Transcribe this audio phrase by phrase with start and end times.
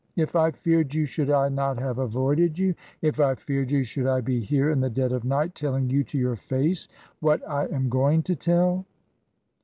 [0.15, 2.73] If I feared you, should I not have avoided you?
[3.03, 6.03] If I feared you, should I be here, in the dead of night, teUing you
[6.05, 6.87] to your face
[7.19, 8.87] what I am going to tell?'